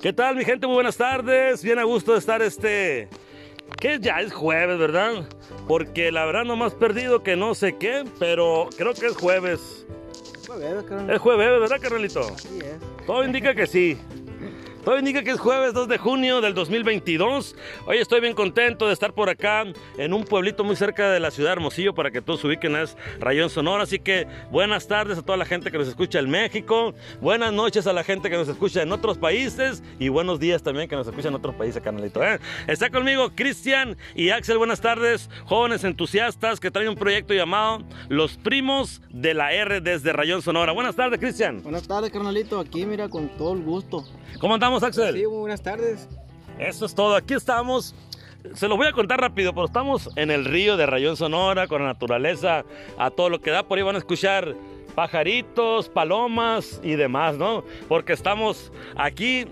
[0.00, 0.66] ¿Qué tal, mi gente?
[0.66, 1.62] Muy buenas tardes.
[1.62, 3.10] Bien a gusto de estar este.
[3.78, 5.28] Que ya es jueves, ¿verdad?
[5.68, 9.86] Porque la verdad no más perdido que no sé qué, pero creo que es jueves.
[10.46, 11.10] Jueves, carnal.
[11.10, 12.20] Es jueves, ¿verdad, carnalito?
[12.20, 13.06] Así es.
[13.06, 13.98] Todo indica que sí.
[14.84, 17.54] Todo indica que es jueves 2 de junio del 2022.
[17.84, 19.66] Hoy estoy bien contento de estar por acá
[19.98, 22.74] en un pueblito muy cerca de la ciudad de Hermosillo para que todos se ubiquen
[22.76, 23.82] es Rayón Sonora.
[23.82, 26.94] Así que buenas tardes a toda la gente que nos escucha en México.
[27.20, 29.82] Buenas noches a la gente que nos escucha en otros países.
[29.98, 32.24] Y buenos días también que nos escucha en otros países, canalito.
[32.24, 32.40] ¿eh?
[32.66, 34.56] Está conmigo Cristian y Axel.
[34.56, 40.14] Buenas tardes, jóvenes entusiastas que traen un proyecto llamado Los Primos de la R desde
[40.14, 40.72] Rayón Sonora.
[40.72, 41.62] Buenas tardes, Cristian.
[41.62, 42.58] Buenas tardes, carnalito.
[42.58, 44.06] Aquí, mira, con todo el gusto.
[44.38, 45.14] ¿Cómo andamos, Axel?
[45.14, 46.08] Sí, buenas tardes.
[46.58, 47.16] Eso es todo.
[47.16, 47.94] Aquí estamos.
[48.54, 51.82] Se los voy a contar rápido, pero estamos en el río de Rayón Sonora, con
[51.82, 52.64] la naturaleza,
[52.96, 53.64] a todo lo que da.
[53.64, 54.54] Por ahí van a escuchar
[54.94, 57.64] pajaritos, palomas y demás, ¿no?
[57.88, 59.46] Porque estamos aquí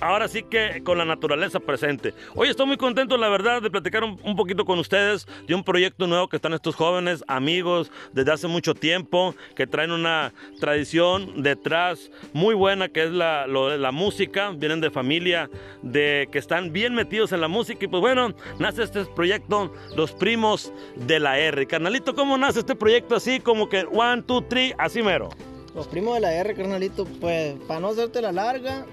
[0.00, 2.14] ahora sí que con la naturaleza presente.
[2.34, 5.64] Hoy estoy muy contento, la verdad, de platicar un, un, poquito con ustedes de un
[5.64, 11.42] proyecto nuevo que están estos jóvenes, amigos, desde hace mucho tiempo, que traen una tradición
[11.42, 15.50] detrás muy buena, que es la, la música, vienen de familia,
[15.82, 20.12] de que están bien metidos en la música, y pues bueno, nace este proyecto, Los
[20.12, 21.66] Primos de la R.
[21.66, 25.28] Carnalito, ¿cómo nace este proyecto así, como que one, two, three, así mero?
[25.74, 28.84] Los primos de la R, carnalito, pues, para no hacerte la larga,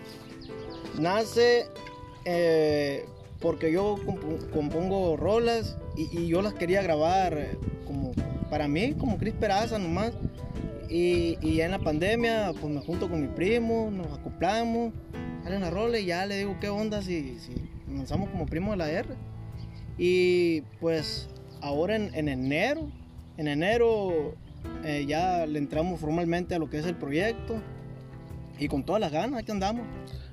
[1.00, 1.68] nace
[2.26, 3.06] eh,
[3.40, 8.12] porque yo comp compongo rolas y, yo las quería grabar como
[8.50, 10.14] para mí, como Cris Peraza nomás.
[10.90, 14.94] Y, y, en la pandemia, pues me junto con mi primo, nos acoplamos,
[15.44, 17.54] salen las rolas y ya le digo qué onda si, si
[17.92, 19.08] lanzamos como primo de la R.
[19.98, 21.28] Y pues
[21.62, 22.90] ahora en, en enero,
[23.38, 24.36] en enero
[24.84, 27.56] eh, ya le entramos formalmente a lo que es el proyecto
[28.60, 29.86] y con todas las ganas, aquí andamos.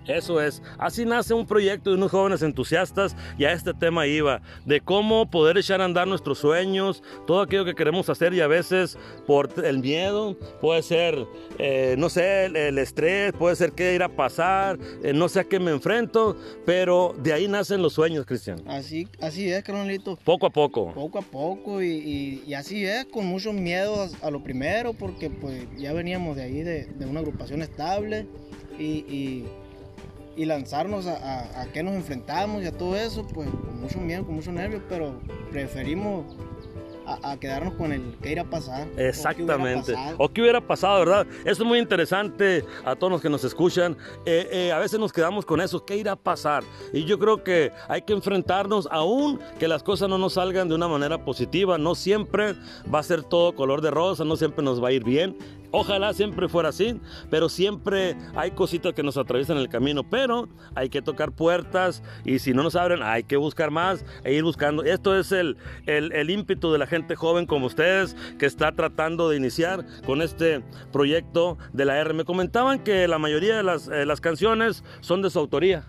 [0.06, 4.42] Eso es, así nace un proyecto de unos jóvenes entusiastas y a este tema iba,
[4.64, 8.46] de cómo poder echar a andar nuestros sueños, todo aquello que queremos hacer y a
[8.48, 11.26] veces por el miedo, puede ser,
[11.58, 15.40] eh, no sé, el, el, estrés, puede ser qué ir a pasar, eh, no sé
[15.40, 18.60] a qué me enfrento, pero de ahí nacen los sueños, Cristian.
[18.66, 20.18] Así, así es, carnalito.
[20.24, 20.92] Poco a poco.
[20.92, 24.94] Poco a poco y, y, y así es, con muchos miedos a, a, lo primero,
[24.94, 28.26] porque pues ya veníamos de ahí, de, de una agrupación estable
[28.78, 29.46] y, y
[30.36, 33.98] y lanzarnos a, a, a, qué nos enfrentamos y a todo eso, pues con mucho
[34.00, 35.14] miedo, con mucho nervio, pero
[35.50, 36.24] preferimos
[37.06, 38.88] a, a, quedarnos con el qué irá a pasar.
[38.96, 39.94] Exactamente.
[40.18, 41.26] O qué hubiera pasado, ¿verdad?
[41.44, 43.96] Eso es muy interesante a todos los que nos escuchan.
[44.24, 46.62] Eh, eh, a veces nos quedamos con eso, qué irá a pasar.
[46.92, 50.74] Y yo creo que hay que enfrentarnos, aún que las cosas no nos salgan de
[50.74, 51.78] una manera positiva.
[51.78, 52.54] No siempre
[52.92, 55.36] va a ser todo color de rosa, no siempre nos va a ir bien.
[55.72, 57.00] Ojalá siempre fuera así,
[57.30, 62.38] pero siempre hay cositas que nos atraviesan el camino, pero hay que tocar puertas y
[62.38, 64.84] si no nos abren hay que buscar más e ir buscando.
[64.84, 65.56] Esto es el,
[65.86, 70.20] el, el ímpetu de la gente joven como ustedes que está tratando de iniciar con
[70.20, 70.62] este
[70.92, 72.12] proyecto de la R.
[72.12, 75.84] Me comentaban que la mayoría de las, eh, las canciones son de su autoría.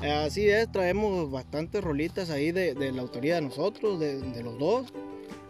[0.00, 4.58] Así es, traemos bastantes rolitas ahí de, de la autoría de nosotros, de, de los
[4.58, 4.86] dos.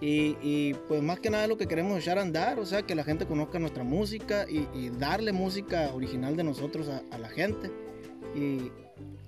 [0.01, 2.95] Y, y, pues más que nada lo que queremos echar a andar, o sea, que
[2.95, 7.29] la gente conozca nuestra música y, y darle música original de nosotros a, a la
[7.29, 7.71] gente.
[8.35, 8.71] Y,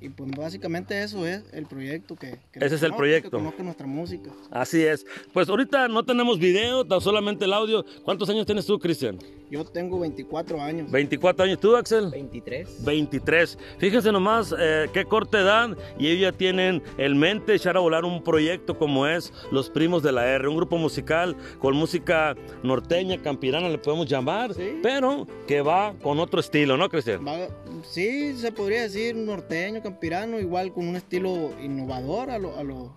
[0.00, 2.38] y, pues básicamente eso es el proyecto que...
[2.52, 3.30] que Ese es el proyecto.
[3.30, 4.30] Que conozca nuestra música.
[4.50, 5.04] Así es.
[5.32, 7.84] Pues ahorita no tenemos video, tan solamente el audio.
[8.04, 9.18] ¿Cuántos años tienes tú, Cristian?
[9.50, 10.90] Yo tengo 24 años.
[10.90, 11.58] 24 años.
[11.58, 12.08] ¿Tú, Axel?
[12.10, 12.84] 23.
[12.84, 13.58] 23.
[13.78, 18.04] Fíjense nomás eh, qué corta edad y ellos ya tienen el mente echar a volar
[18.04, 23.20] un proyecto como es Los Primos de la R, un grupo musical con música norteña,
[23.20, 24.78] campirana, le podemos llamar, Sí.
[24.82, 27.26] pero que va con otro estilo, ¿no, Cristian?
[27.26, 27.48] Va-
[27.82, 32.92] sí, se podría decir norteño, campirano, igual con un estilo innovador a lo, a lo,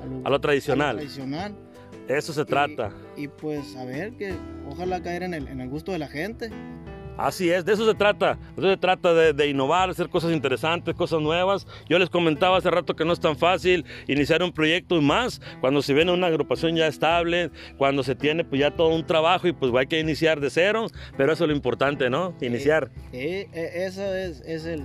[0.00, 0.88] a lo- A lo tradicional.
[0.88, 1.54] a lo tradicional.
[2.08, 2.90] Eso se Y- trata.
[3.16, 4.34] Y, pues a ver, que
[4.68, 6.50] ojalá caer en el, en el gusto de la gente.
[7.18, 8.38] Así es, de eso se trata.
[8.54, 11.66] De eso se trata de, de innovar, hacer cosas interesantes, cosas nuevas.
[11.88, 15.40] Yo les comentaba hace rato que no es tan fácil iniciar un proyecto y más
[15.60, 19.48] cuando se viene una agrupación ya estable, cuando se tiene pues ya todo un trabajo
[19.48, 20.86] y pues hay que iniciar de cero,
[21.16, 22.34] pero eso es lo importante, ¿no?
[22.40, 22.88] Iniciar.
[23.12, 24.84] Eh, eh, eso es, es el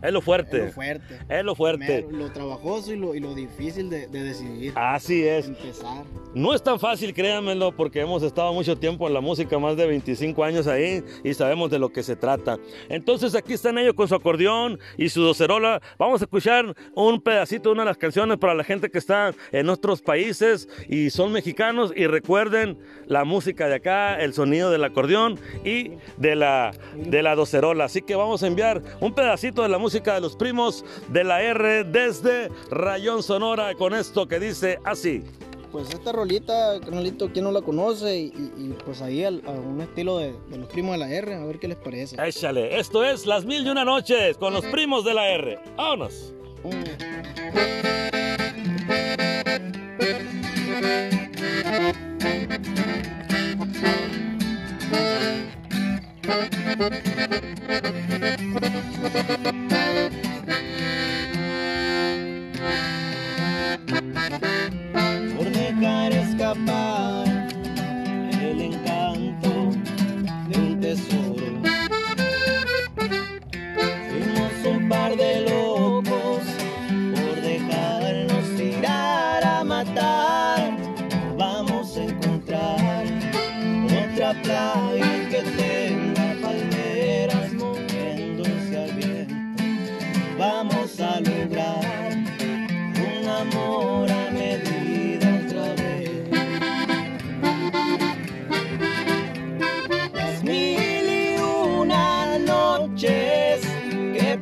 [0.00, 0.58] Es lo fuerte.
[0.58, 1.18] es lo fuerte.
[1.28, 2.02] Es lo fuerte.
[2.02, 4.72] Primero, lo trabajoso y lo, y lo difícil de, de decidir.
[4.76, 5.46] Así es.
[5.48, 6.04] Empezar.
[6.34, 9.86] No es tan fácil, créanmelo, porque hemos estado mucho tiempo en la música, más de
[9.86, 12.58] 25 años ahí, y sabemos de lo que se trata.
[12.88, 15.80] Entonces aquí están ellos con su acordeón y su docerola.
[15.98, 19.34] Vamos a escuchar un pedacito de una de las canciones para la gente que está
[19.50, 21.92] en otros países y son mexicanos.
[21.96, 27.34] Y recuerden la música de acá, el sonido del acordeón y de la, de la
[27.34, 27.86] docerola.
[27.86, 31.24] Así que vamos a enviar un pedacito de la música música de los primos de
[31.24, 35.24] la R desde Rayón Sonora con esto que dice así.
[35.72, 38.14] Pues esta rolita, carnalito, ¿quién no la conoce?
[38.18, 41.58] Y, pues ahí a un estilo de, de, los primos de la R, a ver
[41.58, 42.16] qué les parece.
[42.22, 45.58] Échale, esto es Las Mil y Una Noches con los primos de la R.
[45.74, 46.34] ¡Vámonos!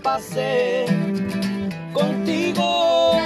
[0.06, 0.86] Pasé
[1.92, 3.18] contigo.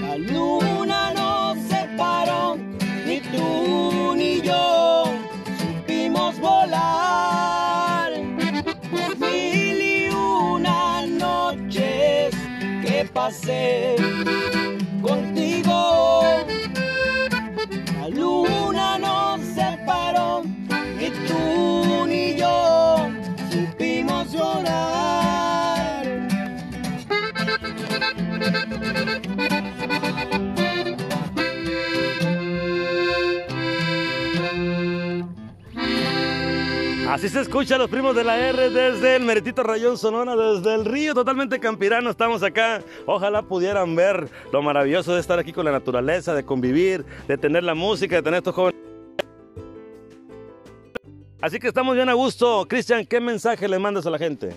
[0.00, 2.56] La luna nos separó,
[3.04, 5.06] ni tú ni yo
[5.58, 8.12] supimos volar.
[9.18, 12.32] Mil y una noches
[12.84, 13.96] que pasé
[37.14, 40.84] Así se escucha los primos de la R desde el Meritito Rayón Sonora, desde el
[40.84, 42.10] río totalmente campirano.
[42.10, 42.82] Estamos acá.
[43.06, 47.62] Ojalá pudieran ver lo maravilloso de estar aquí con la naturaleza, de convivir, de tener
[47.62, 48.80] la música, de tener estos jóvenes.
[51.40, 52.66] Así que estamos bien a gusto.
[52.68, 54.52] Cristian, ¿qué mensaje le mandas a la gente?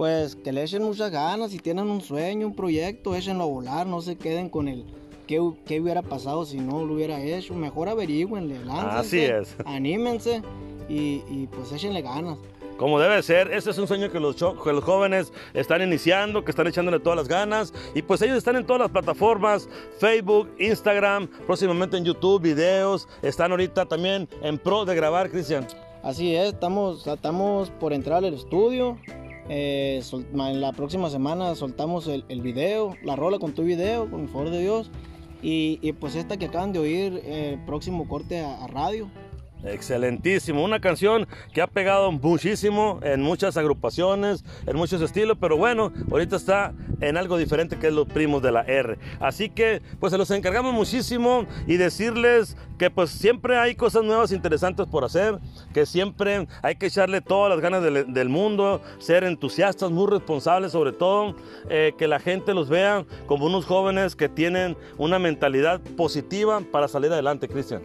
[0.00, 3.86] Pues que le echen muchas ganas, si tienen un sueño, un proyecto, échenlo a volar,
[3.86, 4.86] no se queden con el
[5.26, 7.52] qué, qué hubiera pasado si no lo hubiera hecho.
[7.52, 9.56] Mejor averigüenle, láncense, Así es.
[9.66, 10.40] anímense
[10.88, 12.38] y, y pues échenle ganas.
[12.78, 16.52] Como debe ser, este es un sueño que los, que los jóvenes están iniciando, que
[16.52, 17.74] están echándole todas las ganas.
[17.94, 19.68] Y pues ellos están en todas las plataformas,
[19.98, 23.06] Facebook, Instagram, próximamente en YouTube, videos.
[23.20, 25.66] Están ahorita también en pro de grabar, Cristian.
[26.02, 28.96] Así es, estamos, estamos por entrar al estudio.
[29.50, 34.22] Eh, en la próxima semana soltamos el, el video, la rola con tu video, con
[34.22, 34.90] el favor de Dios.
[35.42, 39.10] Y, y pues esta que acaban de oír, eh, próximo corte a radio.
[39.64, 45.92] Excelentísimo, una canción que ha pegado muchísimo en muchas agrupaciones, en muchos estilos, pero bueno,
[46.10, 48.98] ahorita está en algo diferente que es los primos de la R.
[49.20, 54.32] Así que pues se los encargamos muchísimo y decirles que pues siempre hay cosas nuevas
[54.32, 55.38] interesantes por hacer,
[55.74, 60.92] que siempre hay que echarle todas las ganas del, mundo, ser entusiastas, muy responsables sobre
[60.92, 61.36] todo,
[61.68, 66.88] eh, que la gente los vea como unos jóvenes que tienen una mentalidad positiva para
[66.88, 67.82] salir adelante, Cristian.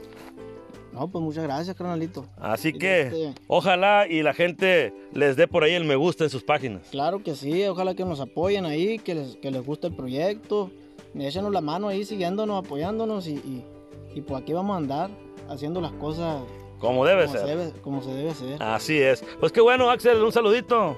[0.95, 2.25] No, pues muchas gracias, carnalito.
[2.37, 6.29] Así que este- ojalá y la gente les dé por ahí el me gusta en
[6.29, 6.87] sus páginas.
[6.89, 10.71] Claro que sí, ojalá que nos apoyen ahí, que les, que les guste el proyecto.
[11.13, 13.63] Échenos la mano ahí, siguiéndonos, apoyándonos y, y,
[14.15, 15.09] y pues aquí vamos a andar
[15.49, 16.41] haciendo las cosas
[16.79, 17.57] Como debe como, se ser.
[17.57, 18.63] debe, como se debe hacer.
[18.63, 19.23] Así es.
[19.39, 20.95] Pues qué bueno, Axel, un saludito.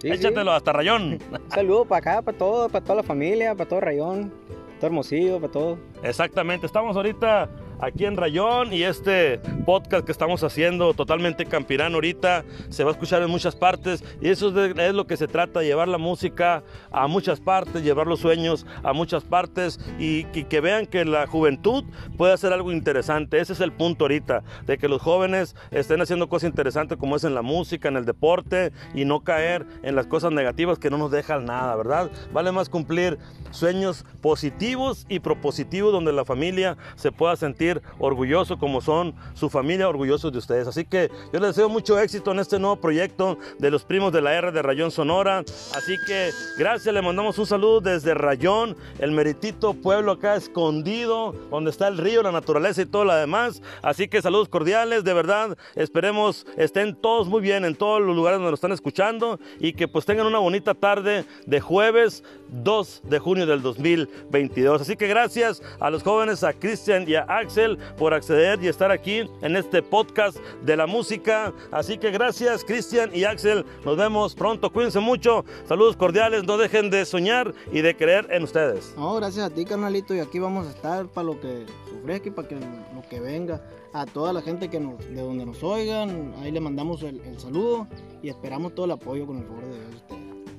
[0.00, 1.18] Sí, Échatelo hasta Rayón.
[1.32, 4.32] Un saludo para acá, para todo, para toda la familia, para todo Rayón,
[4.78, 5.78] todo Hermosillo, para todo.
[6.02, 6.66] Exactamente.
[6.66, 7.48] Estamos ahorita
[7.80, 12.92] aquí en Rayón y este podcast que estamos haciendo totalmente campirano ahorita se va a
[12.92, 15.98] escuchar en muchas partes y eso es, de- es lo que se trata, llevar la
[15.98, 21.04] música a muchas partes, llevar los sueños a muchas partes y, y que vean que
[21.04, 21.84] la juventud
[22.16, 23.40] puede hacer algo interesante.
[23.40, 27.24] Ese es el punto ahorita, de que los jóvenes estén haciendo cosas interesantes como es
[27.24, 30.98] en la música, en el deporte y no caer en las cosas negativas que no
[30.98, 32.10] nos dejan nada, ¿verdad?
[32.32, 33.18] Vale más cumplir
[33.50, 37.65] sueños positivos y propositivos donde la familia se pueda sentir
[37.98, 40.68] orgulloso como son su familia, orgullosos de ustedes.
[40.68, 44.22] Así que yo les deseo mucho éxito en este nuevo proyecto de los primos de
[44.22, 45.40] la R de Rayón Sonora.
[45.74, 51.70] Así que gracias, le mandamos un saludo desde Rayón, el meritito pueblo acá escondido, donde
[51.70, 53.62] está el río, la naturaleza y todo lo demás.
[53.82, 55.56] Así que saludos cordiales, de verdad.
[55.74, 59.88] Esperemos estén todos muy bien en todos los lugares donde nos están escuchando y que
[59.88, 64.80] pues tengan una bonita tarde de jueves 2 de junio del 2022.
[64.80, 67.55] Así que gracias a los jóvenes, a Cristian y a Axel
[67.96, 71.54] Por acceder y estar aquí en este podcast de la música.
[71.70, 73.64] Así que gracias Cristian y Axel.
[73.82, 74.70] Nos vemos pronto.
[74.70, 75.42] Cuídense mucho.
[75.66, 76.44] Saludos cordiales.
[76.44, 78.92] No dejen de soñar y de creer en ustedes.
[78.98, 80.14] No, gracias a ti, carnalito.
[80.14, 83.62] Y aquí vamos a estar para lo que sufre y para que lo que venga.
[83.94, 87.40] A toda la gente que nos, de donde nos oigan, ahí le mandamos el, el
[87.40, 87.86] saludo
[88.22, 90.02] y esperamos todo el apoyo con el favor de Dios.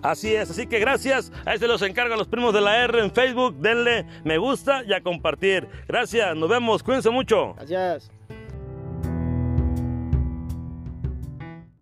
[0.08, 1.32] Así es, así que gracias.
[1.46, 3.58] Ahí se los encargan los primos de la R en Facebook.
[3.60, 5.68] Denle me gusta y a compartir.
[5.88, 6.82] Gracias, nos vemos.
[6.82, 7.54] Cuídense mucho.
[7.56, 8.10] Gracias.